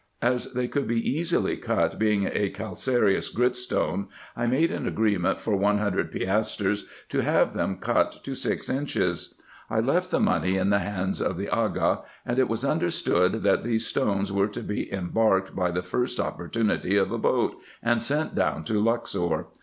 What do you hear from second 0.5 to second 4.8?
they could be easily cut, being a calcareous gritstone, I made